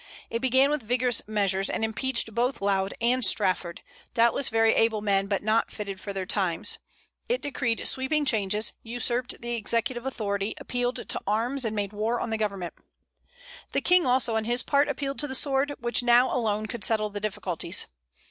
It 0.31 0.39
began 0.39 0.71
with 0.71 0.81
vigorous 0.81 1.21
measures, 1.27 1.69
and 1.69 1.83
impeached 1.85 2.33
both 2.33 2.59
Laud 2.59 2.95
and 3.01 3.23
Strafford, 3.23 3.83
doubtless 4.15 4.49
very 4.49 4.73
able 4.73 4.99
men, 5.01 5.27
but 5.27 5.43
not 5.43 5.69
fitted 5.71 6.01
for 6.01 6.11
their 6.11 6.25
times. 6.25 6.79
It 7.29 7.43
decreed 7.43 7.87
sweeping 7.87 8.25
changes, 8.25 8.73
usurped 8.81 9.39
the 9.43 9.53
executive 9.53 10.07
authority, 10.07 10.55
appealed 10.57 11.07
to 11.07 11.21
arms, 11.27 11.65
and 11.65 11.75
made 11.75 11.93
war 11.93 12.19
on 12.19 12.31
the 12.31 12.37
government. 12.39 12.73
The 13.73 13.81
King 13.81 14.07
also 14.07 14.35
on 14.35 14.45
his 14.45 14.63
part 14.63 14.89
appealed 14.89 15.19
to 15.19 15.27
the 15.27 15.35
sword, 15.35 15.75
which 15.79 16.01
now 16.01 16.35
alone 16.35 16.65
could 16.65 16.83
settle 16.83 17.11
the 17.11 17.19
difficulties. 17.19 17.85